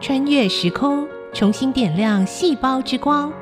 [0.00, 3.32] 穿越时空，重新点亮细胞之光。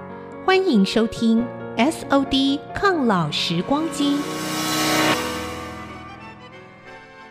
[0.43, 1.45] 欢迎收听
[1.77, 4.17] SOD 抗老时光机。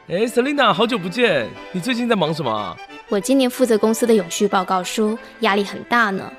[0.08, 1.48] 哎，Selina，好久不见！
[1.72, 2.78] 你最近在忙什么？
[3.10, 6.32] 我今年负责公司的永续报告书，压力很大呢。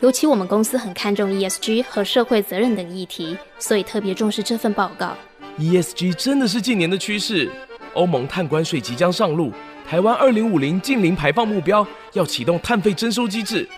[0.00, 5.16] 尤其我们公司很看重 ESG 和社会责任等议题，所以特别重视这份报告。
[5.60, 7.48] ESG 真的是近年的趋势。
[7.94, 9.52] 欧盟碳关税即将上路，
[9.92, 13.68] 台湾二零五零近零排放目标要启动碳费征收机制。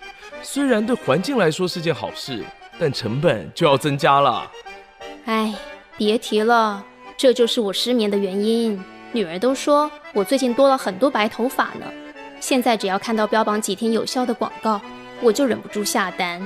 [0.42, 2.44] 虽然对环境来说是件好事，
[2.78, 4.48] 但成本就要增加了。
[5.24, 5.52] 哎，
[5.96, 6.84] 别提了，
[7.16, 8.80] 这就是我失眠的原因。
[9.10, 11.92] 女儿都说我最近多了很多白头发呢。
[12.38, 14.80] 现在只要看到标榜几天有效的广告，
[15.20, 16.40] 我就忍不住下单。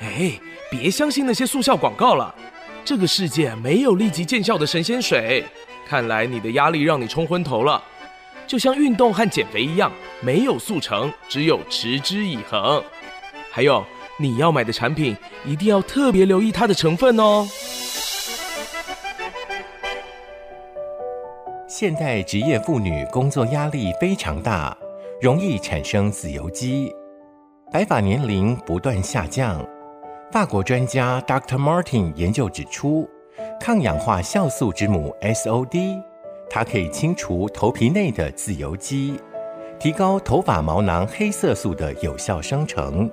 [0.00, 0.32] 哎，
[0.70, 2.34] 别相信那些速效广告了，
[2.82, 5.44] 这个世界没有立即见效的神仙水。
[5.86, 7.82] 看来你的压力让你冲昏头了，
[8.46, 12.82] 就像运动和减肥一样，没有速成，只有持之以恒。
[13.50, 13.84] 还有，
[14.18, 17.46] 你要买的产品一定要特别留意它的成分哦。
[21.66, 24.76] 现代职业妇女工作压力非常大，
[25.20, 26.92] 容易产生自由基。
[27.72, 29.66] 白发年龄不断下降。
[30.30, 31.56] 法国专家 Dr.
[31.56, 33.08] Martin 研究指出，
[33.58, 36.02] 抗氧化酵素之母 SOD，
[36.54, 39.18] 它可以清除头皮内的自由基，
[39.80, 43.10] 提高头发毛囊黑色素的有效生成。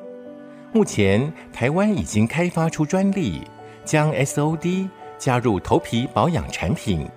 [0.74, 3.42] 目前，台湾已经开发出专利，
[3.86, 7.08] 将 SOD 加入头皮保养产品，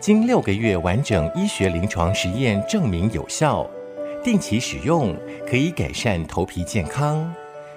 [0.00, 3.68] 经六个月完整医学临床实验证明有效。
[4.24, 5.14] 定期使用
[5.46, 7.30] 可以改善头皮健康，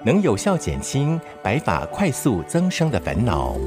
[0.05, 3.57] 能有效减轻白发快速增生的烦恼。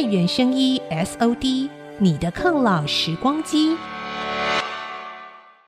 [0.00, 3.76] 太原生医 SOD，你的抗老时光机。